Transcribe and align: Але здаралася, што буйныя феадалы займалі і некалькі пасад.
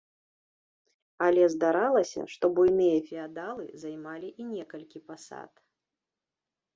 Але 1.25 1.43
здаралася, 1.55 2.21
што 2.35 2.49
буйныя 2.59 2.97
феадалы 3.09 3.65
займалі 3.83 4.27
і 4.45 4.47
некалькі 4.55 5.03
пасад. 5.13 5.51